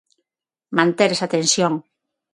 Manter 0.77 1.09
esa 1.11 1.31
tensión. 1.35 1.73